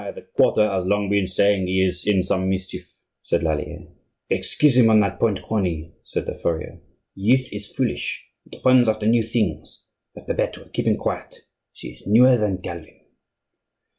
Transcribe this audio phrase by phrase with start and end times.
[0.01, 3.85] "Why, the quarter has long been saying he is in some mischief," said Lallier.
[4.31, 6.81] "Excuse him on that point, crony," said the furrier.
[7.13, 9.83] "Youth is foolish; it runs after new things;
[10.15, 11.41] but Babette will keep him quiet;
[11.71, 12.99] she is newer than Calvin."